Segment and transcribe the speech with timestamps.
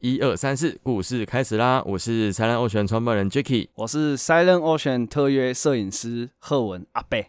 [0.00, 1.82] 一二三四，故事开始啦！
[1.84, 7.26] 我是 Silent Ocean 创办人 Jacky，我是 Silent Ocean 特约摄影师贺文阿贝。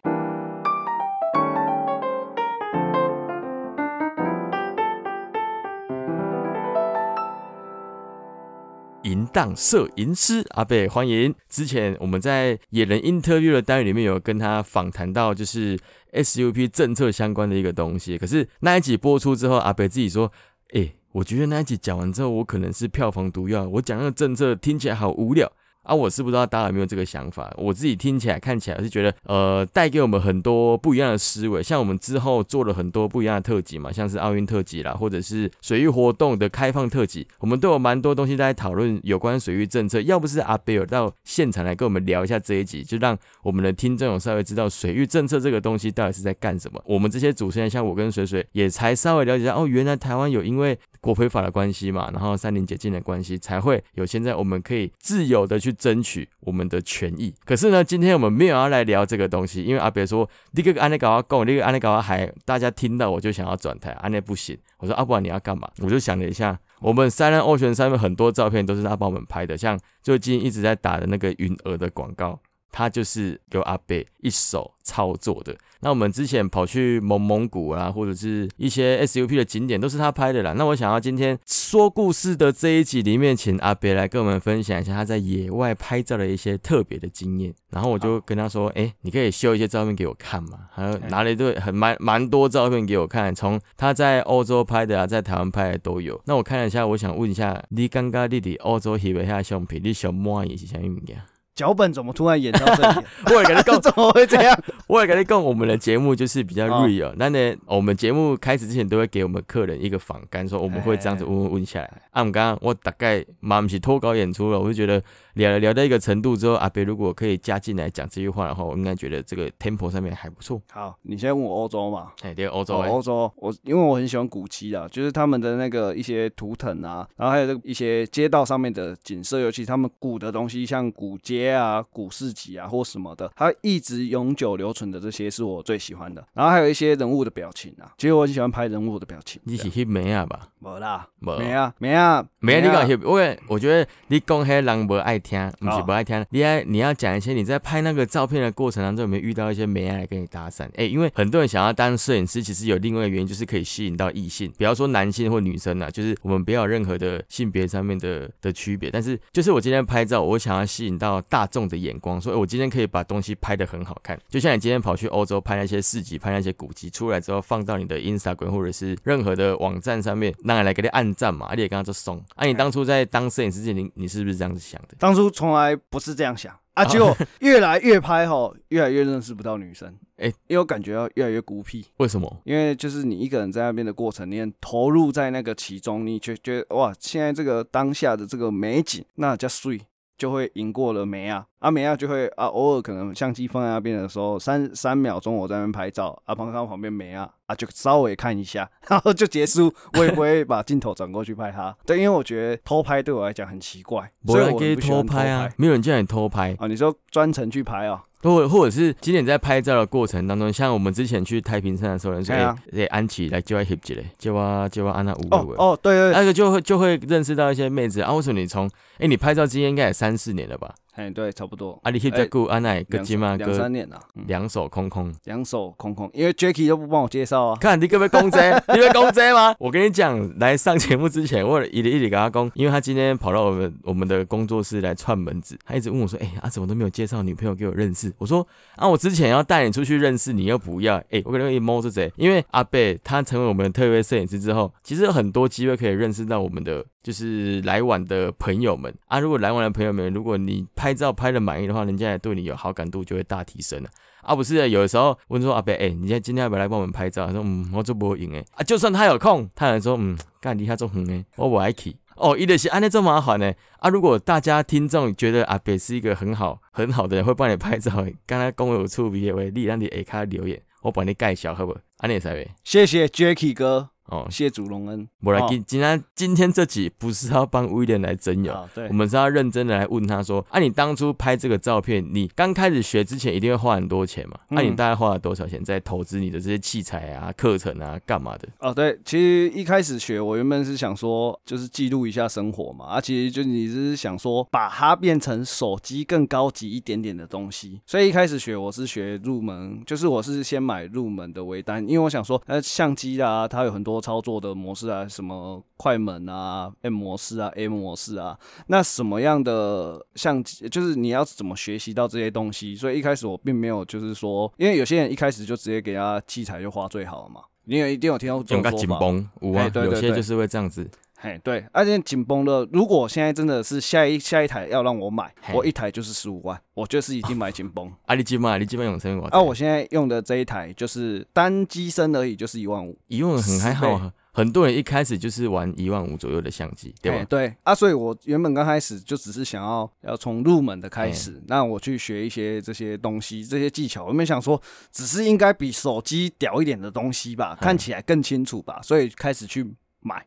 [9.02, 11.34] 淫荡摄影师阿贝，欢迎！
[11.48, 15.76] 之前我们在野人 interview 的单元里面有跟他访谈到，就是
[16.12, 18.16] SUP 政策相关的一个东西。
[18.16, 20.30] 可是那一集播出之后，阿贝自己说
[20.72, 23.68] ：“哎，我觉得那一集讲完之后，我可能是票房毒药。
[23.68, 25.50] 我讲那个政策听起来好无聊。”
[25.82, 27.50] 啊，我是不知道大家有没有这个想法。
[27.56, 31.62] 我自己听起来、看起来是觉得，呃，带给我们很多不一样的思维。
[31.62, 40.02] 像我们之后做了很多不一样的特辑嘛，像是奥运特辑啦，或者是水域活动的开放特辑，我们都有蛮多东西在讨论有关水域政策。
[40.02, 46.80] 要不是阿贝尔到现场来跟我们聊一下这一集，就让我们的听众有稍微知道水域政策这个东西到底是在干什么。
[46.84, 56.28] 我们这些主持人，像我跟水水，也才稍微了解一下，哦，原来台湾有因为国培法的关系嘛，然后三零解禁的关系，才会有现在我们可以自由的去争取。
[56.40, 64.58] 我们的权益，可是呢，今天我们没有要来聊这个东西，因为阿别说，你个安内搞阿讲，你个安内搞阿还，大家听到我就想要转台，安内不行。
[64.78, 65.70] 我说阿不然你要干嘛？
[65.78, 72.40] 我就想了一下，我们三人欧旋上面很多照片都是他帮我们拍的，像最近一直在打的那个云鹅的广告。
[72.70, 75.56] 他就是由阿贝一手操作的。
[75.82, 80.52] 那我们之前跑去蒙蒙古啊，或者是一些 SUP 的景点，都是他拍的啦。
[80.54, 87.54] 那我想要今天说故事的这一集里面，请阿贝来跟我们分享一下他在野外拍照的一些特别的经验。
[87.70, 96.20] 然后我就跟他说：“哎，你可以秀一些照片给我看嘛？”还有拿了一堆很蛮蛮多照片给我看，从他在欧洲拍的啊，在台湾拍的都有。
[96.26, 101.22] 那我看了一下，我想问一下，你刚刚弟弟欧洲拍的下相片，你想摸也是啥物件？
[101.60, 103.06] 脚本怎么突然演到这里？
[103.34, 104.58] 我也跟你讲， 怎么会这样？
[104.86, 107.12] 我也跟你讲，我们的节目就是比较 real。
[107.16, 111.90] 那呢，我们节目开始之前都会给我们客人一个访干，说我们会这样子问问问下来。
[112.12, 115.02] 啊，我刚刚我大概嘛不是脱稿演出了，我就觉得。
[115.34, 120.60] 聊聊到一个程度之后，阿北如果可以加进来讲这句话的话，我应该觉得这个 tempo 上面还不错。
[120.70, 122.12] 好，你先问我欧洲嘛？
[122.22, 136.26] 哎，对，欧洲，欧洲，我因为我很喜欢古迹啊，就是他们的那个一些图腾啊，然后还有这一些街道上面的景色，尤其他们古的东西，像古街啊、古市集啊或什么的，它一直永久留存的这些是我最喜欢的。
[136.32, 139.40] 然后还有一些人物的表情啊，其实我很喜欢拍人物的表情。
[139.44, 140.48] 你是去美啊吧？
[140.58, 142.60] 没啦，没啊，没啊，没啊！
[142.60, 146.02] 你讲因为我觉得你讲黑人不爱听，听不是不爱。
[146.02, 150.68] 听，你要你要讲一些你在拍那个照片的过程当中有没有遇到一些美爱来跟你搭讪？
[150.74, 158.90] 哎，因为很多人想要当摄影师，其实有另外一个原因，就是可以吸引到异性，比方说男性或女生啊，就是我们不要有任何的性别上面的的区别。
[158.90, 164.18] 但是就是我今天拍照，我想要吸引到大众的眼光，说我今天可以把东西拍得很好看。
[164.28, 172.20] 就像你今天跑去欧洲拍那些市集，拍那些古迹，出来之后放到你的 Instagram 或者是任何的网站上面，让人来给你按赞嘛，而且刚刚说送。
[172.34, 174.94] 啊，你当初在当摄影师之前，你你是不是这样子想的？
[175.10, 175.74] 当初从来。
[175.90, 181.84] 不是这样想啊，结果越来越拍吼，越来越认识不到女生，哎，因为我感觉到越来越孤僻。
[181.96, 182.40] 为什么？
[182.44, 189.80] 因为就是你一个人在那边的过程，你很投入在那个其中，你觉觉得哇，现在这个当下的这个美景，那叫睡。
[190.20, 201.74] 就会赢过了梅亚，啊梅亚就会啊，偶尔可能相机放在那边的时候，三三秒钟我在那边拍照，啊，旁看旁边梅亚啊，就稍微看一下， 然后就结束，我也不会把镜头转过去拍他。
[201.86, 208.04] 对，因为我觉得偷拍对我来讲很奇怪，所以我不喜欢偷拍啊，没有人叫你偷拍啊，你说专程去拍啊？
[208.22, 218.12] 或或者是今天在拍照的过程当中，像我们之前去太平山的时候，人说哎，安琪来就要 hip 姐嘞，就啊就啊安那五个位哦，对对，那个就会就会认识到一些妹子啊。
[218.12, 220.74] 为什么你从哎你拍照经验应该也三四年了吧？
[220.94, 221.80] 哎，对，差不多。
[221.82, 227.56] 啊，你 hip 在顾安奈个金嘛两三年了，两手空空，两手空空，因为 Jacky 都不帮我介绍啊。
[227.58, 228.38] 看你可不可以公遮？
[228.74, 229.54] 你会公遮吗？
[229.58, 238.12] 我跟你讲，来上节目之前，我一里一里给他公，因为他今天跑到我们我们的工作室来串门子，他一直问我说，哎，啊怎么都没有介绍女朋友给我认识？
[238.18, 238.46] 我说
[238.76, 238.90] 啊。
[238.90, 242.12] 我之前要带你出去认识，你又不要，哎，我可能一摸是谁？
[242.16, 249.18] 因为阿贝他成为我们的特约摄影师之后，其实有很多机会可以认识到我们的就是来往的朋友们啊。
[249.18, 253.90] 如果来往的朋友们，如果你拍照拍的满意的话，人家也对你有好感度就会大提升了。
[254.22, 257.26] 啊，不是，有的时候问说阿伯，哎，你今天要不要来帮我们拍照？
[257.26, 261.96] 他说，嗯，我做不赢哎，啊，就算他有空，他也说，嗯，干你下做远哎，我不爱去。
[262.16, 263.50] 哦，伊的是安尼这么麻烦呢？
[263.78, 267.90] 啊，如果大家听众觉得阿北是一个很好很好的人，会帮你拍照，
[268.26, 271.74] 刚才公有处毕业为立让你下卡留言，我帮你介绍好不？
[271.96, 272.54] 安尼才呗。
[272.62, 273.88] 谢谢 Jacky 哥。
[274.10, 275.08] 哦，谢主隆恩。
[275.22, 284.38] 我来哦今今天今天这集不是要帮威廉来征友，哦，对我，们是要认真的来问他说，啊，你当初拍这个照片，你刚开始学之前一定会花很多钱嘛？
[284.48, 288.48] 那、你嗯大概花了多少钱在投资你的这些器材啊、课程啊、干嘛的？
[288.58, 308.38] 哦，对，其实一开始学，我原本是想说，就是记录一下生活嘛，啊，其实就你是想说，把它变成手机更高级一点点的东西，所以一开始学我是学入门，就是我是先买入门的微单，因为我想说，呃，相机啊，它有很多操作的模式啊，什么快门啊、M 模式啊、A 模式啊，
[308.68, 317.42] 那什么样的相机，就是你要怎么学习到这些东西，所以一开始我并没有就是说，因为有些人一开始就直接给他器材就花最好了嘛。
[317.64, 318.98] 你有一定有听到这种说法，
[319.38, 320.88] 对对对有些就是会这样子。
[321.22, 327.92] 嘿，对，而且紧绷的，如果现在真的是下一下一台要让我买，我一台就是十五万，我就是已经买紧绷。
[328.06, 329.28] 啊，你基本你基本用什么？
[329.28, 337.18] 啊，我现在用的这一台就是单机身而已，就是一万五，一万很还好啊，很多人一开始就是玩一万五左右的相机，对吧？
[337.18, 344.06] 嘿对啊，所以我原本刚开始就只是想要要从入门的开始，那我去学一些这些东西、这些技巧。
[344.06, 344.58] 我没想说，
[344.90, 350.24] 只是应该比手机屌一点的东西吧，看起来更清楚吧，所以开始去买，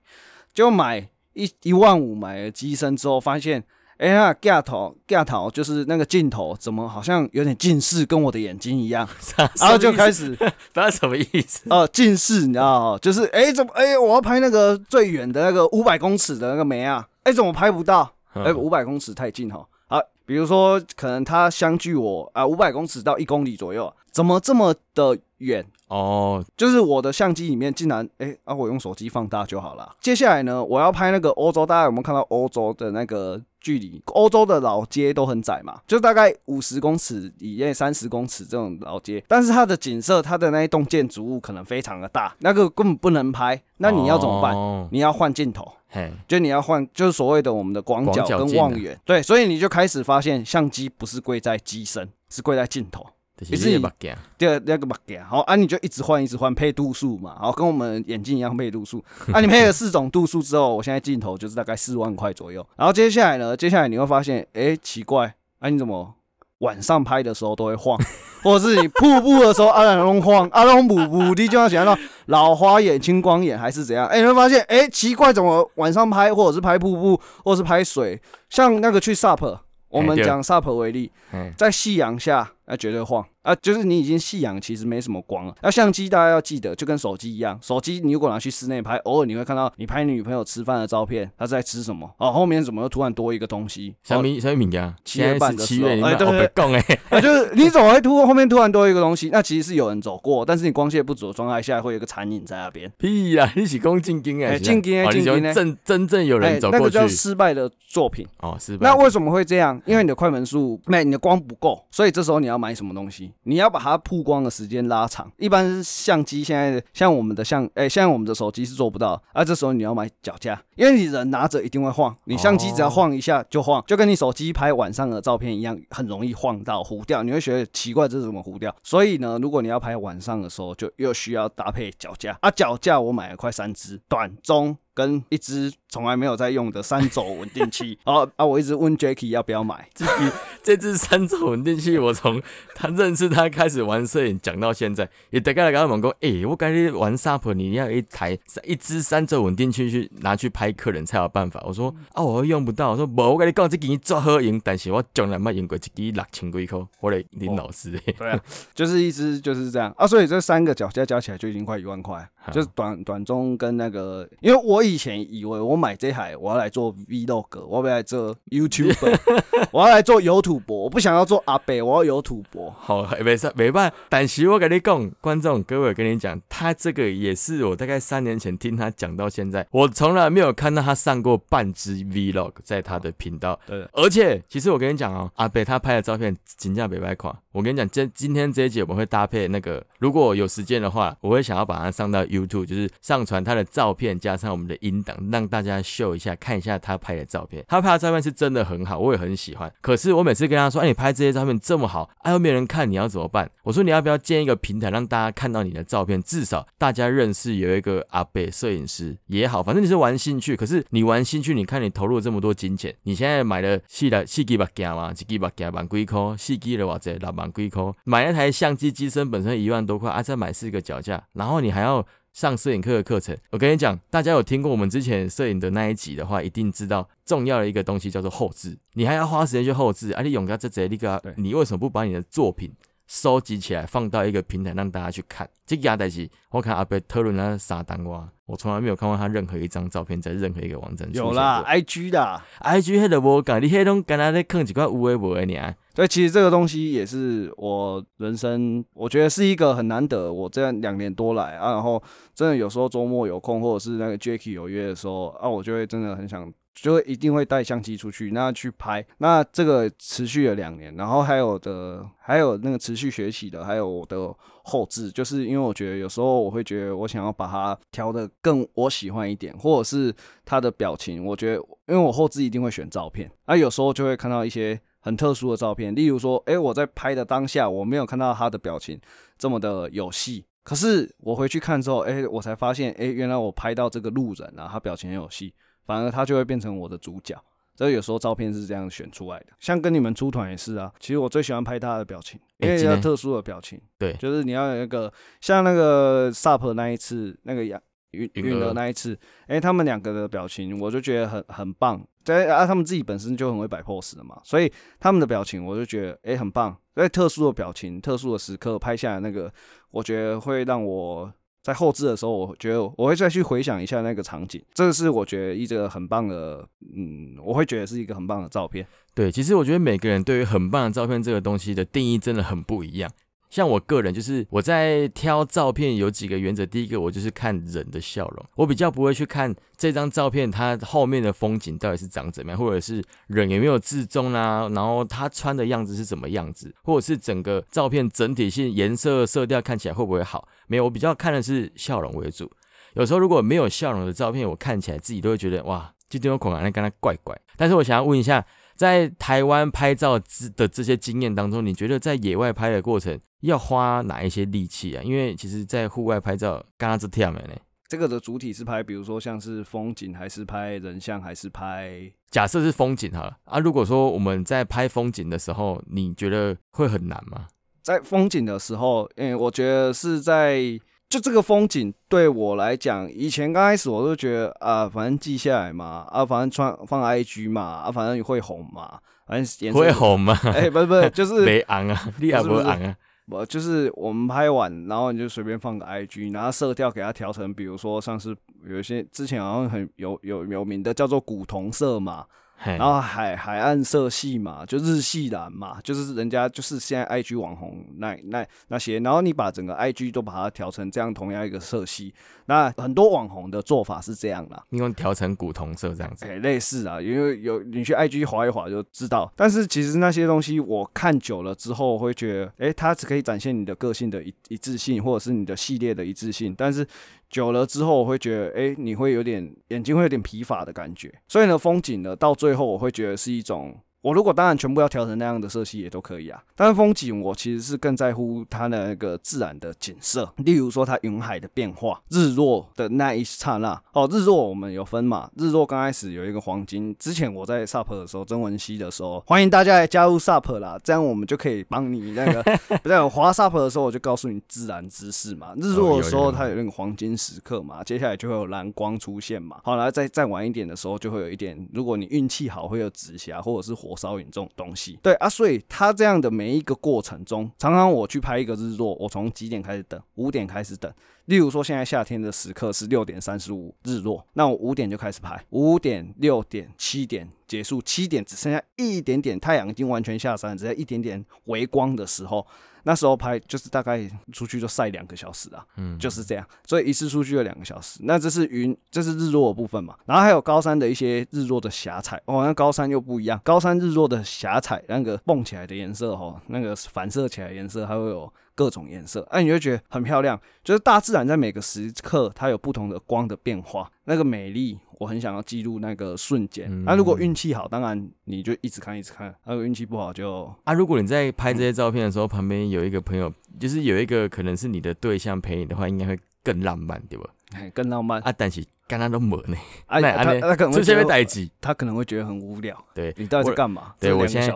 [0.53, 3.63] 就买一一万五买了机身之后，发现。
[3.99, 9.07] 哎呀，架头架头就是那个镜头，怎么好像有点近视，跟我的眼睛一样，
[9.37, 11.69] 然后就开始， 始那什么意思？
[11.69, 12.99] 哦，近视，你知道吗？
[12.99, 18.01] 就是哎、诶怎么哎、我要拍那个最远的那个五百公尺的那个梅啊，哎、怎么拍不到？
[18.33, 19.65] 哎、嗯五百公尺太近哈。
[19.87, 25.65] 啊，比如说可能它相距我啊五百公尺到一公里左右，啊怎么这么的远？
[25.87, 29.95] 哦，就是我的相机里面竟然哎、啊，我用手机放大就好了。
[30.01, 34.01] 接下来呢，我要拍那个欧洲，大家有没有看到欧洲的那个距离？
[34.07, 43.61] 欧洲的老街都很窄嘛，就大概五十公尺以内、三十公尺这种老街，但是它的景色，它的那一栋建筑物可能非常的大，那个根本不能拍。
[43.77, 44.55] 那你要怎么办？
[44.55, 45.71] 哦你要换镜头。
[45.89, 53.05] 嘿，就你要换，就是所谓的我们的广角跟望远，对，所以你就开始发现相机不是贵在机身，是贵在镜头。
[53.37, 59.03] 就是你的目镜，第二那个嘛给好啊，你就一直换，一直换，配度数嘛，好，跟我们眼镜一样配度数。
[59.31, 62.65] 啊，你配了四种度数之后， 我现在镜头就是大概四万块左右。
[62.77, 66.13] 然后接下来呢，接下来你会发现，哎、奇怪，啊，你怎么
[66.59, 67.99] 晚上拍的时候都会晃，
[68.43, 71.97] 或者是你瀑布的时候阿兰龙晃，阿龙补补的就要想到
[72.27, 74.05] 老花眼、青光眼还是怎样？
[74.07, 79.57] 哎、你会发现，哎、奇怪，怎么晚上拍，或者是拍瀑布，或者是拍水，像那个去 SUP，
[79.89, 83.27] 我们讲 SUP 为例，嘿，在夕阳下，那绝对晃。
[83.43, 83.53] 啊！
[83.55, 85.53] 就是你已经夕阳，其实没什么光了。
[85.61, 93.95] 那相机大家要记得，就跟手机一样，手机你如果拿去室内拍，偶尔你会看到你拍你女朋友吃饭的照片，她在吃什么哦，后面怎么又突然多一个东西？
[94.03, 94.95] 什哦么什么物件？
[95.03, 99.29] 七月半的时候七月，哎对对别讲诶， 啊，就是你怎么会突后面突然多一个东西？
[99.29, 102.89] 那其实是有人走过，但是你光线不足的状态下，会有一个残影在那边。
[102.97, 103.51] 屁呀！
[103.57, 104.45] 你是讲正经诶？
[104.45, 108.25] 哎是啊正经的哦你说正真正有人走过去那个叫失败的作品。
[108.39, 108.87] 哦，失败？
[108.87, 109.81] 那为什么会这样？
[109.85, 113.32] 因为你的快门数，没你的光不够，所以这时候你要买什么东西？
[113.43, 115.31] 你要把它曝光的时间拉长。
[115.37, 119.21] 一般是相机现在的，像我们的相，哎、像我们的手机是做不到。
[119.33, 127.23] 啊，这时候你要买脚架，因为你人拿着一定会晃，你相机只要晃一下就晃，就跟你手机拍晚上的照片一样，很容易晃到糊掉。
[127.23, 128.73] 你会觉得奇怪，这是怎么糊掉？
[128.83, 132.37] 所以呢，如果你要拍晚上的时候，就又需要搭配脚架。
[132.41, 134.77] 啊，脚架我买了快三支，短中。
[134.93, 140.31] 跟一支从来没有在用的三轴稳定器， 哦啊，我一直问 Jacky 要不要买， 这支
[140.63, 142.41] 这支三轴稳定器， 我从
[142.75, 151.63] 他认识他开始玩摄影讲到现在，也大概来跟他们讲，诶、我感觉玩 SUP 你要一台一支三轴稳定器去拿去拍客人才有办法。
[151.65, 152.91] 我说啊，我又用不到。
[152.91, 156.79] 我说无，我跟你讲，这支做好用，但是我从来没用过一支六千几块。
[156.99, 158.39] 我的林老师诶，对啊，
[158.73, 168.95] 就是一支就是这样啊，所以这三个脚架加起来就已经快一万块，就是短短中跟那个，因为我以前以为我买这台我要来做 Vlog，我要来做 YouTube，
[169.71, 172.73] 我要来做有土博，我不想要做阿北，我要有土博。
[172.77, 173.97] 好，没事没办法。
[174.09, 183.59] 但是我跟你讲，观众各位跟你讲，他这个也是我大概三年前听他讲到现在，我从来没有看到他上过半支 Vlog 在他的频道。
[183.65, 187.35] 对，而且，其实我跟你讲哦，阿北他拍的照片金价北白款。
[187.51, 197.63] 我跟你讲，今今天这一集我们会搭配那个，如果有时间的话，我会想要把它上到 YouTube，就是上传他的照片加上我们的音档，让大家秀一下，看一下他拍的照片。
[197.67, 199.71] 他拍的照片是真的很好，我也很喜欢。
[199.81, 203.49] 可是我每次跟他说，哎，你拍这些照片这么好，哎、又没人看，你要怎么办？
[203.63, 210.55] 我说你要不要建一个平台，让大家看到你的照片，至少大家认识有一个阿北摄影师也好，反正你是玩兴趣。
[210.55, 223.37] 可是你玩兴趣，你看你投入了这么多金钱，你现在买了四台四支目镜嘛，一支目镜万几块，四支的话这六万几块，买那台相机机身本身一万多块，啊，再买四个脚架，然后你还要上摄影课的课程。
[223.51, 230.11] 我跟你讲，大家有听过我们之前摄影的那一集的话，一定知道重要的一个东西叫做后置，你还要花时间去后置。
[230.11, 232.73] 啊，你勇哥这这那个，你为什么不把你的作品？
[233.13, 235.47] 收集起来，放到一个平台让大家去看。
[235.67, 245.75] 这个代志，我看阿贝特伦那傻蛋瓜，我从来没有看过他任何一张照片在任何一个网站有啦，IG 的，IG 迄个无讲，你迄种干那咧坑几块乌龟无的呢？
[245.93, 250.33] 对，其实这个东西也是我人生，我觉得是一个很难得。
[250.33, 252.01] 我这样两年多来啊，然后
[252.33, 256.51] 真的有时候周末有空，或者是那个 Jacky 有约的时候啊，我就会真的很想。
[256.73, 259.05] 就会一定会带相机出去，那去拍。
[259.19, 270.13] 那这个持续了两年，然后还有的，还有那个持续学习的，还有我的后置，就是因为我觉得有时候我会觉得我想要把它调的更我喜欢一点，或者是
[270.43, 278.99] 他的表情，我觉得因为我后置一定会选照片，啊，有时候就会看到一些很特殊的照片，例如说，哎，我在拍的当下我没有看到他的表情
[279.37, 285.53] 这么的有戏，可是我回去看之后，哎，我才发现，哎，原来我拍到这个路人啊，他表情很有戏。
[285.85, 287.35] 反而他就会变成我的主角，
[287.75, 289.47] 所以有时候照片是这样选出来的。
[289.59, 293.79] 像跟你们出团也是啊，其实我最喜欢拍他的表情，因为要特殊的表情。
[293.97, 295.11] 对，就是你要有一个
[295.41, 302.05] 像那个 SUP 那一次，那个杨云云的那一次，哎，他们两个的表情，我就觉得很很棒。
[302.23, 306.77] 在啊，他们自己本身就很会摆 pose 的嘛，所以他们的表情我就觉得哎很棒。
[306.95, 309.51] 在特殊的表情、特殊的时刻拍下来那个，
[309.91, 311.33] 我觉得会让我。
[311.63, 318.85] 在后置的时候，我觉得我会再去回想一下那个场景，这个是我觉得一个很棒的，嗯，我会觉得是一个很棒的照片。
[319.15, 323.09] 对，其实我觉得每个人对于很棒的照片这个东西的定义真的很不一样。
[323.53, 326.65] 像我个人，就是我在挑照片有几个原则。
[326.65, 340.47] 第一个，我就是看人的笑容，我比较不会去看这张照片它后面的风景到底是长怎么样，或者是人有没有自重啊，然后他穿的样子是什么样子，或者是整个照片整体性颜色色调看起来会不会好？
[340.65, 342.51] 没有，我比较看的是笑容为主。
[342.95, 347.39] 有时候如果没有笑容的照片，我看起来自己都会觉得哇，就这种恐感那跟他怪怪。
[347.55, 348.43] 但是我想要问一下。
[348.75, 355.03] 在台湾拍照之的这些经验当中，你觉得在野外拍的过程要花哪一些力气啊？
[355.03, 357.53] 因为其实，在户外拍照，刚刚是跳没呢？
[357.87, 362.11] 这个的主体是拍，比如说像是风景，还是拍人像，还是拍？
[362.31, 363.59] 假设是风景好了啊。
[363.59, 367.47] 如果说我们在拍风景的时候，你觉得会很难吗？
[367.81, 370.79] 在风景的时候，嗯，我觉得是在。
[371.13, 382.95] 就这个风景对我来讲，以前刚开始我都觉得啊，反正记下来嘛，啊，反正穿放 IG 嘛，啊，反正会红嘛，反正会红嘛，哎，不是不是，就是 没昂啊， 你也不昂啊，
[383.29, 388.35] 不就是我们拍完，然后你就随便放个 IG，然后色调给它调成，比如说像是
[388.67, 392.25] 有一些之前好像很有有有名的叫做古铜色嘛。
[392.65, 402.13] 然后海海岸色系嘛，就日系蓝嘛，就是人家就是现在 IG 网红那那那些，然后你把整个 IG 都把它调成这样同样一个色系，
[402.45, 416.87] 那很多网红的做法是这样的，你用调成古铜色这样子，哎，类似啊，因为有你去 IG 划一划就知道，但是其实那些东西我看久了之后会觉得，哎，它只可以展现你的个性的一一致性，或者是你的系列的一致性，但是。
[417.33, 421.11] 久了之后，我会觉得，哎，你会有点眼睛会有点疲乏的感觉。
[421.27, 423.75] 所以呢，风景呢，到最后我会觉得是一种。
[424.03, 433.81] 我如果当然全部要调成那样的色系也都可以啊，但是风景我其实是更在乎它的那个自然的景色，例如说它云海的变化、日落的那一刹那。
[433.93, 435.31] 哦，日落我们有分嘛？
[435.37, 442.43] 日落刚开始有一个黄金，之前我在 SUP 的时候，曾文熙的时候，欢迎大家来加入 SUP 啦，这样我们就可以帮你那个
[442.83, 445.53] 在滑 SUP 的时候，我就告诉你自然知识嘛。
[445.55, 449.61] 日落的时候它有那个黄金时刻嘛，接下来就会有蓝光出现嘛。
[449.63, 453.92] 好了，再再晚一点的时候，就会有一点，如果你运气好，会有紫霞或者是火。
[453.93, 460.01] 火烧云这种东西，对啊，所以他这样的每一个过程中，常常我去拍一个日落，我从几点开始等？
[460.15, 460.91] 五点开始等。
[461.25, 472.45] 例如说，现在夏天的时刻是六点三十五日落，那我五点就开始拍，五点、六点、七点结束，七点只剩下一点点太阳已经完全下山，只剩一点点微光的时候。
[472.85, 478.01] 那时候拍就是大概出去就晒两个小时啊，嗯，就是这样，所以一次出去了两个小时。
[478.03, 488.33] 那这是云，这是日落的部分嘛，然后还有高山的一些日落的霞彩哦，那高山又不一样，高山日落的霞彩那个蹦起来的颜色哦，那个反射起来颜色还会有。
[488.55, 490.39] 各种颜色，哎，你就觉得很漂亮。
[490.63, 496.83] 就是大自然在每个时刻，它有不同的光的变化，那个美丽，我很想要记录那个瞬间。
[496.85, 507.29] 那如果运气好，当然你就一直看，一直看；，如果运气不好，就啊，如果你在拍这些照片的时候，旁边有一个朋友，就是有一个可能是你的对象陪你的话，应该会更浪漫，对吧？
[507.73, 508.31] 更浪漫啊！
[508.31, 509.55] 但是刚刚都没呢，
[509.85, 511.25] 啊，他他可能会觉得
[511.61, 512.75] 他可能会觉得很无聊。
[512.95, 513.93] 对你到底在干嘛？
[513.99, 514.51] 对我现在。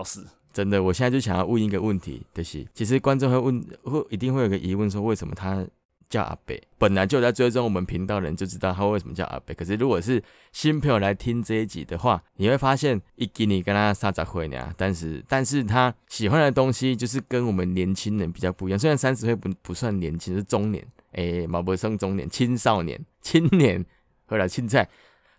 [0.57, 5.63] 真的，我现在就想要问一个问题，就是其实观众会问，会一定会有个疑问，说为什么他
[6.09, 6.59] 叫阿北。
[6.79, 9.53] 本来就在追踪我们频道的人就知道他为什么叫阿北。
[9.53, 10.19] 可是如果是
[10.51, 18.79] 新朋友来听这一集的话，你会发现一给你跟他三十岁呢，但是但是他喜欢的东西就是跟我们年轻人比较不一样。
[18.79, 23.85] 虽然三十岁不不算年轻，是中年，诶，毛不生中年、青少年、 青年，
[24.25, 24.89] 或者青菜，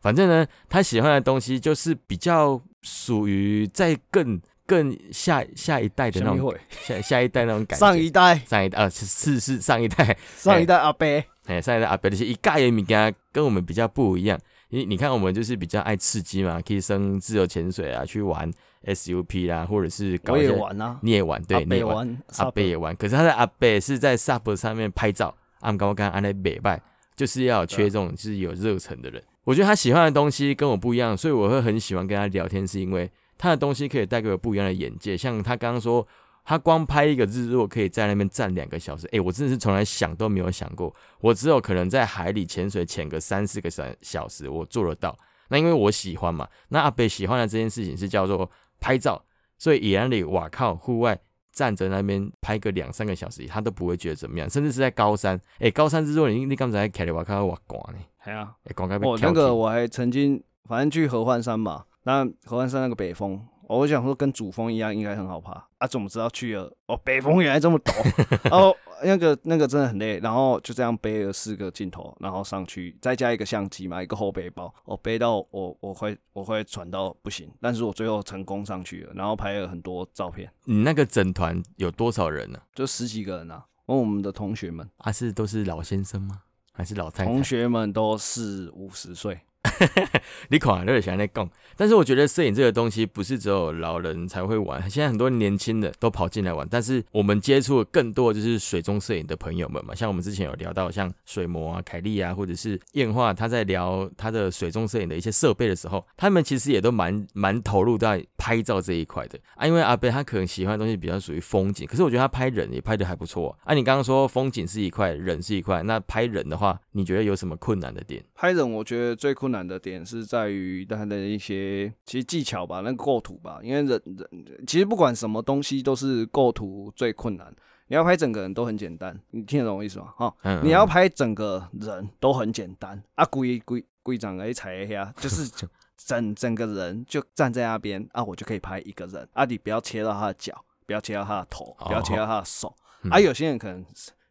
[0.00, 4.40] 反正呢，他喜欢的东西就是比较属于在更。
[4.68, 7.87] 更下下一代的那种，下下一代那种感觉。
[7.87, 11.06] 上一代，上一代啊，是是是上一代， 上一代阿伯，
[11.46, 14.38] 哎，上一代阿伯那些一盖的物件跟我们比较不一样。
[14.68, 18.52] 你你看，我们就是比较爱刺激嘛，可以升自由潜水啊，去玩
[18.84, 22.94] SUP 啦，或者是搞一些玩啊，你也玩，对，你也玩，阿伯也玩。
[22.94, 26.78] 可是他的阿伯是在 SUP 上面拍照，按刚刚按那北拜，
[27.16, 29.22] 就是要缺这种就是有热忱的人。
[29.44, 33.10] 我觉得他喜欢的东西跟我不一样，所以我会很喜欢跟他聊天，是因为。
[33.38, 36.07] 他的东西可以带给我不一样的眼界，像他刚刚说，
[36.45, 45.16] 他光拍一个日落可以在那边站两个小时，诶，我真的是从来想都没有想过，我只有可能在海里潜水潜个三四个小小时，我做得到。
[45.50, 49.25] 那因为我喜欢嘛，那阿北喜欢的这件事情是叫做拍照，
[49.57, 51.18] 所以野里哇靠，户外
[51.52, 57.99] 站着那边拍个两三个小时，他都不会觉得怎么样，甚至是在高山，诶，高山日落，你你刚才开的哇靠哇光呢？
[58.25, 58.54] 系啊，
[59.02, 61.85] 我那个我还曾经，反正去合欢山嘛。
[62.05, 65.87] 那合欢山那个北峰，我想说跟主峰一样，应该很好爬啊！
[65.87, 66.97] 怎么知道去了哦？
[67.05, 67.93] 北峰原来这么陡
[68.50, 68.75] 哦，
[69.05, 70.19] 那个那个真的很累。
[70.21, 80.50] 然后就这样背了四个镜头，然后上去再加一个相机嘛，一个后背包，我背到我我会我会喘到不行，但是我最后成功上去了，然后拍了很多照片。
[80.64, 82.59] 你那个整团有多少人呢？
[82.75, 86.40] 就十几个人啊，问我们的同学们啊，是都是老先生吗？
[86.73, 87.31] 还是老太太？
[87.31, 89.40] 同学们都四五十岁。
[90.50, 96.66] 你可能都是想在讲，但是我觉得摄影这个东西不是只有老人才会玩，现在很多年轻的都跑进来玩。
[96.70, 109.66] 但是我们接触更多就是水中摄影的朋友们嘛，像我们之前有聊到像水魔啊、凯莉啊，或者是燕化，他在聊他的水中摄影的一些设备的时候，他们其实也都蛮蛮投入在拍照这一块的啊。
[109.66, 113.75] 因为阿贝他可能喜欢的东西比较属于风景，可是我觉得他拍人也拍的还不错啊。
[113.75, 118.23] 你刚刚说风景是一块，人是一块，那拍人的话，你觉得有什么困难的点？
[118.35, 127.54] 拍人我觉得最困难的点是在于他的一些其实技巧吧，那个构图吧，因为人人其实不管什么东西都是构图最困难。
[127.90, 130.12] 你要拍整个人都很简单，你听得懂我意思吗？
[130.16, 135.50] 哈，你要拍整个人都很简单啊，规规规长哎踩一下，就是
[135.97, 142.75] 整整个人就站在那边啊，我就可以拍一个人啊，你不要切到他的脚，不要切到他的头，不要切到他的手
[143.10, 143.19] 啊。
[143.19, 143.82] 有些人可能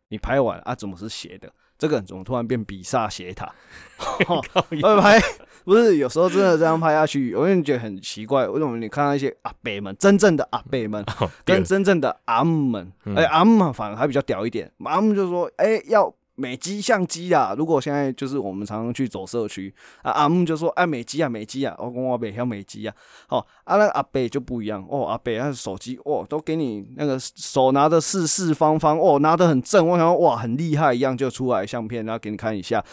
[0.10, 1.52] 你拍完啊，怎么是斜的？
[1.78, 3.52] 这个怎么突然变比萨斜塔？
[5.02, 5.22] 拍
[5.64, 8.48] 不是有时候真的这样拍下去，我就觉得很奇怪。
[8.48, 11.06] 为什么你看到一些阿伯们，真正的阿伯们，
[11.44, 14.72] 跟真正的阿姆们，哎，阿姆反而还比较屌一点。
[14.86, 16.14] 阿姆就说，哎，要。
[16.40, 17.56] 美肌相机啊！
[17.58, 19.74] 如果现在就是我们常常去走社区
[20.04, 22.94] 啊，阿木就说：“哎，美肌啊，美肌啊！”我讲阿北要美肌啊。
[23.28, 25.08] 好，啊，那阿北就不一样哦。
[25.08, 29.88] 阿北他的手机哦，都给你那个手拿的四四方方哦，拿的很正。
[29.88, 32.86] 我想哇，很厉害一样就出来相片，然后给你看一下。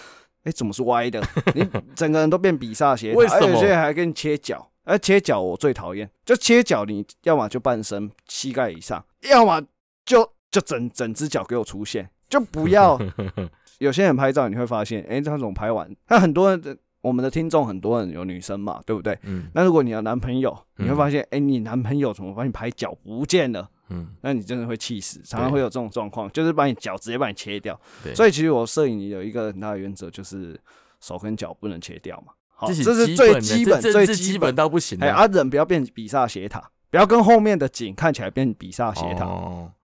[0.44, 1.22] 哎，怎么是歪的？
[1.54, 3.58] 你整个人都变比萨斜，为什么？
[3.58, 4.70] 现在还给你切脚？
[4.84, 9.62] 哎，切脚我最讨厌，就切脚，你要么就半身膝盖以上，要么
[10.06, 12.10] 就就整整只脚给我出现。
[12.34, 12.98] 就不要，
[13.78, 15.88] 有些人拍照你会发现，哎，他怎么拍完？
[16.04, 19.16] 他很多人的我们的听众很多人有女生嘛，对不对？
[19.22, 19.46] 嗯。
[19.54, 23.70] 那如果你有男朋友，你会发现，哎，你男朋友怎么把你拍脚不见了？
[23.90, 24.08] 嗯。
[24.20, 27.80] 那你真的会气死，常常会有这种状况，就是把你脚直接把你切掉。
[28.02, 28.12] 对。
[28.12, 30.58] 所以其实我摄影有一个很大的原则，就是
[31.00, 32.32] 手跟脚不能切掉嘛。
[32.56, 34.98] 好，这是最基本、最基本到不行。
[35.00, 36.70] 哎，啊，人不要变比萨斜塔。
[36.94, 39.28] 不要跟后面的景看起来变比萨斜塔。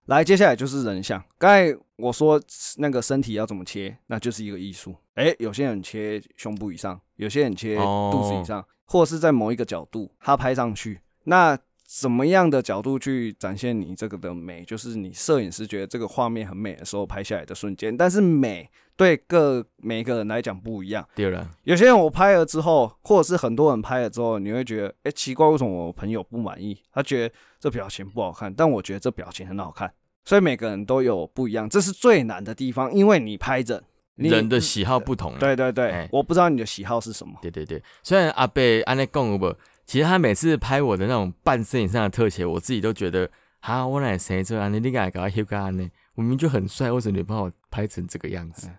[0.05, 1.21] 来，接下来就是人像。
[1.37, 2.41] 刚才我说
[2.77, 4.95] 那个身体要怎么切，那就是一个艺术。
[5.15, 11.01] 哎，有些人切胸部以上，有些人切肚子以上，或者是在某一个角度，他拍上去。
[11.25, 17.97] 那什么样的角度去展现你这个的美，就是你摄影师觉得这个画面很美的时候拍下来的瞬间。
[17.97, 18.69] 但是美。
[19.01, 21.03] 对各每一个人来讲不一样。
[21.15, 26.77] 对了，有些人我拍了之后，或者是很多人拍了之后，你会觉得，哎，奇怪，为什么我朋友不满意？
[26.93, 29.91] 他觉得这表情不好看，但我觉得这表情很好看。
[30.23, 33.83] 所以每个人都有不一样，这是最难的地方，因为你拍着
[34.17, 35.35] 人的喜好不同。
[35.39, 37.33] 对对对，我不知道你的喜好是什么。
[37.41, 39.51] 对对对，虽然阿贝安内贡不，
[39.87, 43.27] 其实他每次拍我的那种半身以上的特写，我自己都觉得，
[43.61, 45.89] 哈，我来谁这安尼，你敢搞他修改安呢？
[46.13, 48.69] 我明明就很帅，为什么你帮我拍成这个样子？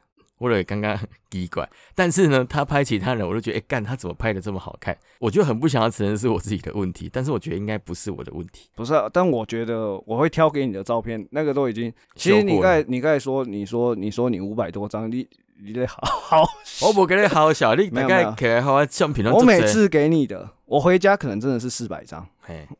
[0.50, 0.98] 我也刚刚
[1.30, 1.68] 奇怪。
[1.94, 4.96] 但是呢，他拍其他人，我就觉得，哎，干他怎么拍的这么好看？
[5.18, 8.68] 我就很不想要承认是我自己的问题，但是我觉得应该不是我的问题。
[8.74, 11.92] 不是，但我觉得我会挑给你的照片，那个都已经。
[12.14, 15.26] 其实你刚才你刚才说，你说你说你五百多张，你
[15.62, 16.44] 你得好好。
[16.82, 19.30] 我不给你好小，你大概给好相片。
[19.32, 22.26] 我每次给你的，我回家可能真的是四百张，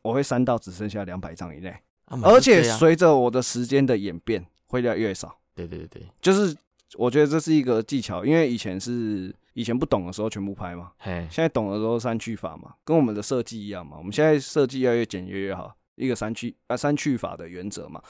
[0.01, 1.73] 我会删到只剩下两百张以内。
[2.21, 5.35] 而且随着我的时间的演变，会越来越少。
[5.55, 6.55] 对对对对，就是
[6.97, 13.97] 我觉得这是一个技巧，因为以前是以前不懂的时候全部拍嘛，现在懂的时候删去法嘛，跟我们的设计一样嘛。
[13.97, 18.01] 我们现在设计要越简约越好，一个删去啊删去法的原则嘛。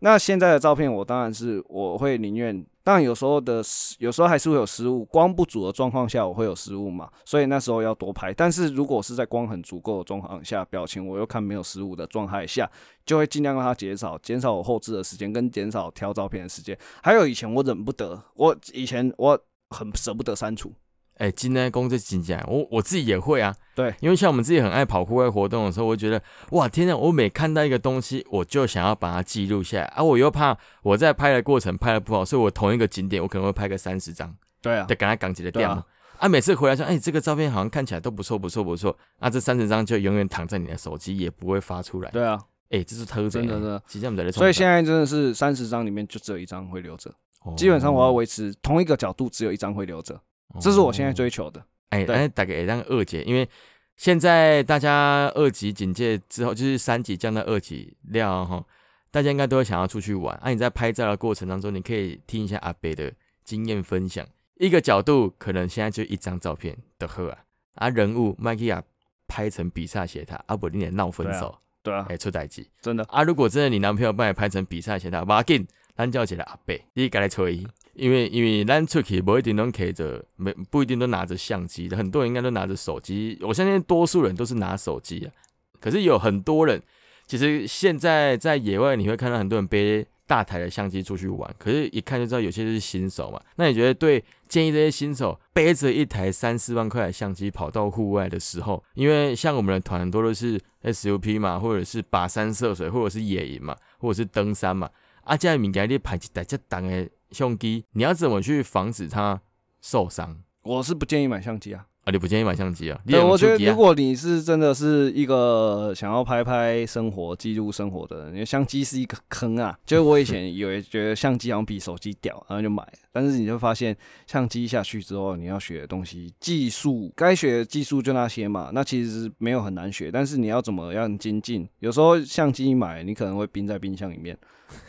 [0.00, 2.64] 那现在的照片，我当然是我会宁愿。
[2.84, 3.62] 当然，有时候的
[3.98, 8.34] 有时候还是会有失误，光不足的状况下，我会有失误嘛，所以那时候要多拍。
[8.34, 12.68] 但是如果是在光很足够的状况下，表情我又看没有失误的状态下，
[13.06, 16.76] 就会尽量让它减少，减少我后置的时间，跟减少挑照片的时间。
[17.00, 19.38] 还有以前我忍不得，我以前我
[19.70, 20.72] 很舍不得删除。
[21.18, 23.54] 哎，今天工作紧张，我我自己也会啊。
[23.74, 26.20] 对，因为像我们自己很爱跑户外活动的时候，我觉得
[26.50, 26.96] 哇，天哪！
[26.96, 30.02] 我每看到一个东西，我就想要把它记录下来啊。
[30.02, 34.34] 我又怕我在拍的过程拍的不好，所以我同一个景点我可能会拍个三十张。
[34.60, 35.84] 对啊，得赶快赶紧的掉嘛。
[36.18, 38.96] 啊，每次回来说，哎，这个照片好像看起来都不错，不错，不错。
[39.18, 42.10] 啊，这三十张就永远躺在你的手机，也不会发出来。
[42.10, 42.38] 对啊，
[42.70, 43.82] 哎，这是偷真的，真的。
[44.06, 47.12] 我们在所以现在真的是三十张里面就只有一张会留着，
[47.56, 50.20] 基本上我要维持同一个角度，只有一张会留着，
[50.60, 51.64] 这是我现在追求的。
[51.90, 53.48] 哎，哎，大概让二姐，因为
[53.96, 58.64] 现在大家二级警戒之后，就是三级降到二级料哈，
[59.10, 60.34] 大家应该都会想要出去玩。
[60.38, 63.12] 啊，你在拍照的过程当中，你可以听一下阿北的
[63.44, 64.26] 经验分享。
[64.56, 67.38] 一个角度可能现在就一张照片的喝啊，
[67.74, 68.82] 啊人物麦克亚
[69.28, 77.62] 拍成比萨斜塔，阿伯你也闹分手，对啊，哎出代机，真的啊，如果真的你男朋友帮你拍成比萨斜塔，马紧咱叫起来阿北，你该来吹。
[77.94, 83.38] 因为因为咱出去不一定能开着，没不一定都拿着相机的，很多人应该都拿着手机。
[83.42, 85.32] 我相信多数人都是拿手机啊。
[85.78, 86.82] 可是有很多人，
[87.26, 93.38] 其实现在在野外你会看到很多人背大台的相机出去玩，可是一看就知道有些是新手嘛。
[93.56, 104.88] 那你觉得对建议这些新手背着一台三四万块的相机跑到户外的时候，因为像我们的团很多都是 SUP 嘛，或者是跋山涉水，或者是野营嘛，或者是登山嘛，
[105.24, 107.06] 啊，这样物件你拍一台这档的。
[107.32, 109.42] 相机，你要怎么去防止它
[109.80, 110.42] 受伤？
[110.62, 111.86] 我是不建议买相机啊。
[112.04, 113.00] 啊，你不建议买相机啊？
[113.06, 119.78] 对，我觉得如果你是真的是一个想要拍拍生活、记录生活的人，因为相机是一个坑啊。
[119.86, 122.84] 就是我以前以为觉得相机好像比手机屌，然后就买。
[123.12, 128.70] 但是你就发现，相机下去之后，你要学的东西、技术，该学的技术就那些嘛。
[128.72, 131.68] 那其实没有很难学，但是你要怎么样精进？
[131.78, 134.36] 有时候相机买，你可能会冰在冰箱里面。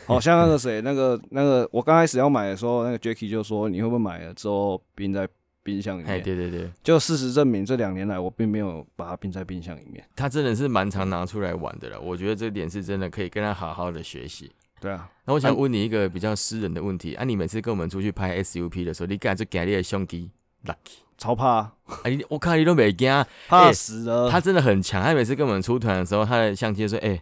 [0.06, 5.28] 好像那个谁，那个那个，我刚开始要买的时候，那个 Jacky 就说：“你会不会买了之后冰在
[5.64, 10.04] 冰箱里面？”哎，对对对，就事实证明，这两年来我并没有把它冰在冰箱里面。
[10.14, 14.52] 他真的是蛮常拿出来玩的了，我觉得这点是真的可以跟他好好的学习。
[14.80, 20.30] 对啊，那我想问你一个比较私人的问题：啊，你每次跟我们出去拍 SUP 的时候，你敢就给你的相机
[20.66, 20.98] lucky？
[21.16, 21.48] 超怕！
[21.48, 21.72] 啊
[22.04, 23.10] 哎，我看你都没惊，
[23.48, 24.30] 怕死了。
[24.30, 27.20] 他真的很强，他每次跟我们出团的时候，他的相机说：“哎。”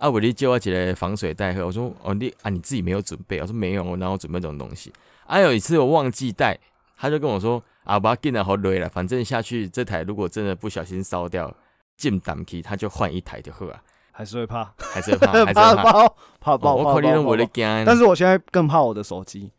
[0.00, 4.90] 啊，我你借我几个防水袋，我说哦，你啊你自己没有准备，我说没有，我哪有准备这种东西？
[5.26, 6.58] 啊，有一次我忘记带，
[7.00, 11.50] 他就跟我说啊，把它进来好累了，反正下去这台如果真的不小心烧掉，
[11.96, 13.82] 进档期他就换一台就好啊。
[14.12, 15.82] 还是会怕，还是会怕， 还是怕。
[15.82, 19.50] 爆，怕爆，我可能我的惊，但是我现在更怕我的手机。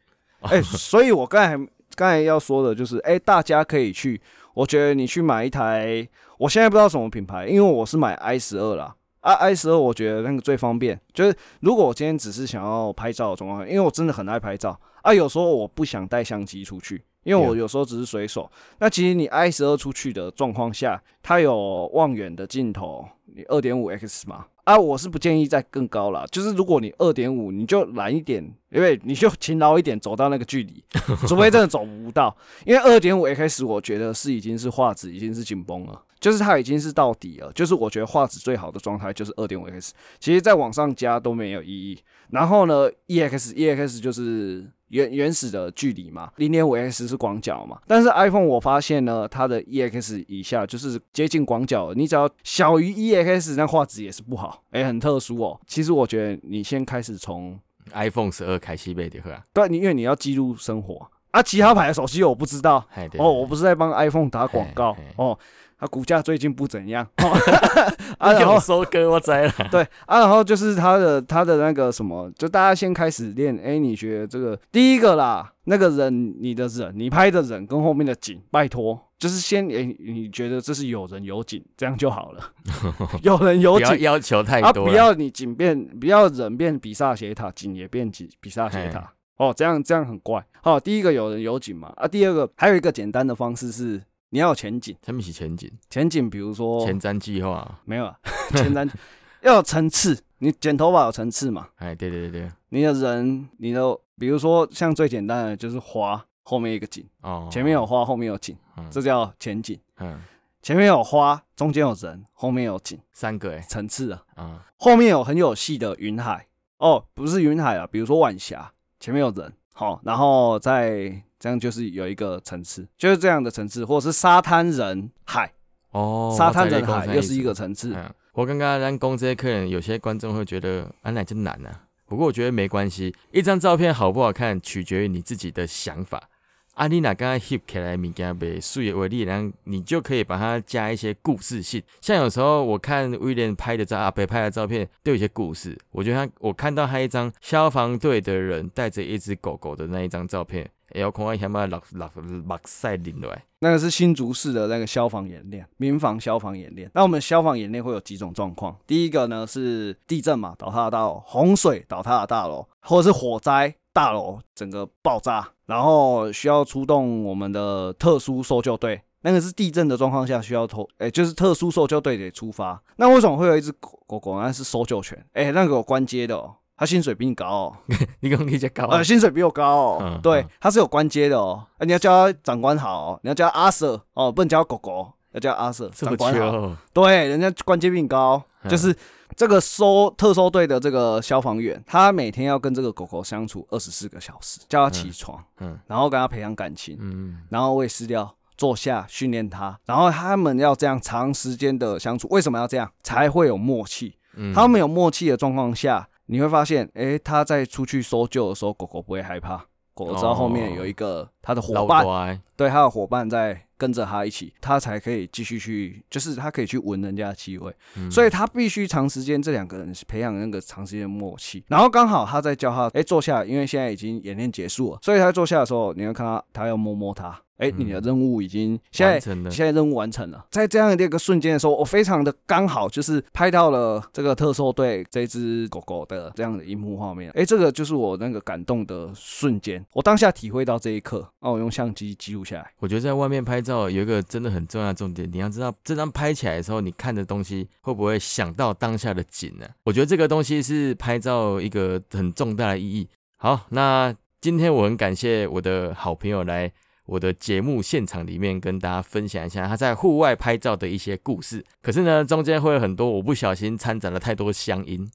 [0.41, 1.57] 哎，所以我刚才
[1.95, 4.21] 刚才要说的就是，哎，大家可以去，
[4.53, 8.95] 我觉得你去买一台，我现在不知道什么品牌，因为我是买 i 十二啦。
[9.21, 18.49] 啊，i 十二我觉得那个最方便，就是如果我今天只是想要拍照的状况，因为我真的很爱拍照啊，有时候我不想带相机出去，因为我有时候只是随手。
[18.79, 26.25] 那其实你 i 十二出去的状况下，它有望远的镜头，你二点五 x 嘛，啊，我是不建议再更高了。
[26.27, 30.83] 就是如果你二点五，你就懒一点，因为你就勤劳一点，走到那个距离，
[31.27, 36.01] 除非真的走不到，因为二点五 x 我觉得是已经是画质已经是紧绷了。
[36.21, 41.99] 就是它已经是到底了，就是我觉得画质最好的状态就是二点五 x，其实再往上加都没有意义。
[42.29, 47.79] 然后呢，ex ex 就是原原始的距离嘛，零点五 x 是广角嘛。
[47.87, 55.59] 但是 iPhone 我发现呢，它的 ex 以下就是接近广角，你只要小于 ex，那画质也是不好，哎，很特殊哦。
[55.65, 57.59] 其实我觉得你先开始从
[57.93, 62.85] iPhone 十二开西贝的啊，对，你因为你要记录生活啊，其他牌的手机我不知道
[63.17, 65.37] 哦，我不是在帮 iPhone 打广告哦。
[65.81, 67.03] 它股价最近不怎样。
[67.15, 67.25] 啊，
[68.19, 69.53] 啊，然后收割我栽了。
[69.71, 73.57] 对啊，然后就是他的他的那个什么，就大家先开始练。
[73.57, 82.43] 哎，你觉得这个第一个啦，那个人你的人，你拍的人跟后面的景，拜托，就是先哎，你觉得这是有人有景，这样就好了。
[83.23, 89.11] 有人有景不要要求太啊，多啊，不要你景变，不要人变比萨斜塔，景也变比比萨斜塔。
[89.37, 90.45] 哦，这样这样很怪。
[90.61, 93.99] 好，第一个有人有景嘛，啊，第二个还有一个简单的方式是
[94.33, 97.79] 你要有前景，他们是前景、前景比如说前瞻计划。
[97.85, 98.17] 没有啊，
[98.55, 98.89] 前瞻
[99.43, 101.67] 要有层次，你剪头发有层次嘛。
[101.75, 102.41] 哎，对对对。
[102.41, 103.81] 对，你的人，你的，
[104.17, 108.87] 比如说像最简单的就是花后面一个景，哦，前面有花，后面有景，嗯。
[108.89, 109.77] 这叫前景。
[109.99, 110.21] 嗯。
[110.61, 113.59] 前面有花，中间有人，后面有景，三个哎。
[113.61, 114.23] 层次啊。
[114.35, 114.65] 啊。
[114.77, 125.51] 后面有很有戏的云海，哦，不是云海啊，比如说晚霞，前面有人，好、然后再这样就是有一个层次，就是这样的层次，或者是沙滩人海，
[125.89, 127.95] 哦，沙滩人海又是一个层次。
[127.95, 131.81] 嗯，我刚刚咱公这些客人，有些观众会觉得啊，那真难啊。
[132.05, 136.29] 不过我觉得没关系，一张照片好不好看，取决于你自己的想法。
[136.75, 141.81] 阿丽娜刚刚 hip 起来物件被素颜为例，然后你就可以把它加一些故事性。
[141.99, 145.77] 像有时候我看威廉拍的照，阿北拍的照片都有些故事。
[145.91, 153.43] 我觉得他，我看到他一张消防队的人带着一只狗狗的那一张照片，也要看我想把六六六赛领来。
[153.59, 156.89] 那个是新竹市的那个消防演练，民防消防演练。
[156.93, 158.75] 那我们消防演练会有几种状况？
[158.87, 169.01] 第一个呢是地震嘛，倒塌的大楼；洪水倒塌的大楼，或者是火灾大楼整个爆炸，然后需要出动我们的特殊搜救队。
[169.23, 172.81] 那个是地震的状况下需要投，哎、就是特殊搜救队得出发。
[172.95, 174.41] 那为什么会有一只狗狗？
[174.41, 177.77] 那是搜救犬，哎、那个有关阶的哦，它薪水比你高哦。
[178.21, 179.03] 你讲你这高啊呃，？
[179.03, 179.97] 薪水比我高哦。
[180.01, 181.63] 嗯对嗯，他是有官阶的哦。
[181.77, 186.75] 啊你要叫他长官好、哦，你要叫他阿 Sir 哦，不能叫他狗狗，要叫阿 Sir 长官好。
[186.91, 188.95] 对，人家官阶比你高，嗯就是
[189.35, 198.35] 这个收特搜队的这个消防员，他每天要跟这个狗狗相处二十四个小时，叫他起床，嗯然后跟他培养感情，嗯，然后喂饲料。
[198.57, 202.87] 坐下训练他，然后他们要这样长时间的相处，为什么要这样？
[203.01, 204.15] 才会有默契。
[204.35, 209.57] 嗯他们有默契的状况下，你会发现，诶，他在出去搜救的时候，狗狗不会害怕，
[209.93, 218.09] 狗狗知道后面有一个他的伙伴，对，他的伙伴在跟着他一起，他才可以继续去，就是他可以去闻人家的气味，嗯。
[218.11, 229.51] 所以他必须长时间这两个人培养那个长时间默契，然后刚好他在教他，诶，坐下，因为现在已经演练结束了，所以他坐下的时候，你会看到他要摸摸他，诶，你的任务已经现在完成了。
[229.51, 237.31] 现在任务完成了，在这样的一个瞬间的时候，我非常的刚好就是拍到了这个特搜队这只狗狗的这样的一幕画面。
[237.31, 242.71] 诶，这个就是我那个感动的瞬间，我当下体会到这一刻，那我用相机记录下来。
[242.77, 249.67] 我觉得在外面拍照有一个真的很重要的重点，你要知道这张拍起来的时候，你看的东西会不会想到当下的景呢？
[249.83, 253.09] 我觉得这个东西是拍照一个很重大的意义。
[253.37, 256.71] 好，那今天我很感谢我的好朋友来
[257.05, 261.65] 我的节目现场里面跟大家分享一下他在户外拍照的一些故事。
[261.81, 265.09] 可是呢，中间会有很多我不小心掺杂了太多乡音。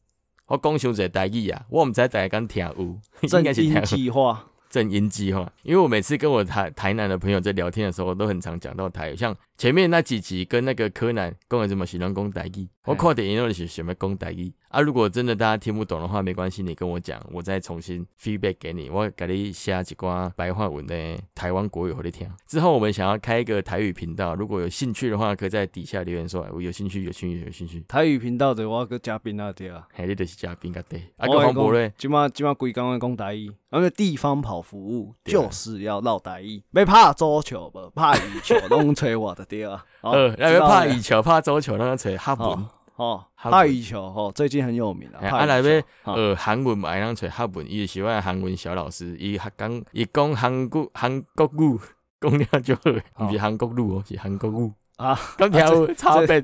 [0.49, 14.81] 我讲伤侪台语啊，我唔知大家敢听有，正应该是听计划，正音计划，因为我每次跟我台台南的朋友在聊天的时候，都很常讲到台，像前面那几集跟那个柯南公有什么喜欢讲台语，我看电影都是想要讲台语啊。
[14.81, 22.31] 如果真的大家听不懂的话，没关系，你跟我讲，我再重新 feedback 给你，我给你写一寡白话文的台湾国语给你听。
[22.46, 27.85] 之后我们想要开一个台语频道，如果有兴趣的话，可以在底下留言说，哎我有兴趣，有兴趣，有兴趣。
[27.88, 29.88] 台语频道的我个嘉宾啊对啊。
[29.92, 39.85] 嘿，你就是嘉宾个对，啊，个黄博嘞，今嘛今嘛规工的讲台语，因为地方跑服务就是要闹台语，没怕足球 不怕羽球，拢吹我的对啊。
[40.03, 42.64] 哦呃，那边知道了怕羽球、怕足球，那个吹哈文。
[42.97, 45.21] 哦哦，哈怕羽球哦，最近很有名啊。
[45.29, 46.15] 啊来要羽球哦。
[46.15, 51.79] 呃韩文嘛，爱人找韩文，伊就是我的韩文小老师，伊讲伊讲韩国韩国语，
[52.21, 54.73] 讲了就好毋是韩国语哦，是韩国语。
[54.97, 56.43] 啊，讲条差别，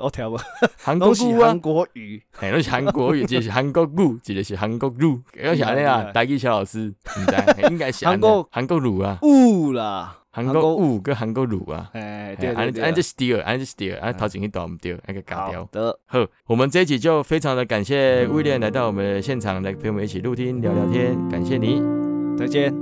[0.00, 0.38] 我听无，
[0.76, 1.48] 韩国语啊。
[1.48, 2.22] 韩，国语。
[2.30, 11.90] 嘿，拢是韩国语，一个是韩国语，一个是韩国语，要是安尼啊，台语小老师，毋知应该是韩国韩国语啊，雾啦，韩国语跟韩国乳啊。
[11.92, 15.68] 哎，对安尼安尼就是对，安尼就是对，安尼头前迄段毋对，那个嘎掉好。
[15.72, 21.82] 的，好，我们这一集就非常的感谢威廉来到我们的现场，来陪我们一起录听聊聊天，感谢你。
[22.38, 22.72] 再见。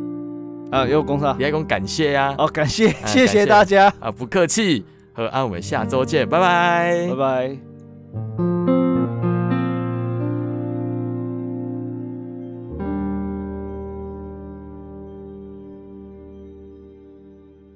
[0.70, 1.44] 啊，又讲啥你？
[1.44, 4.84] 还讲感谢呀、哦，感谢，哎谢谢大家，啊，不客气。
[5.14, 8.55] 和啊，我们下周见，拜拜拜拜。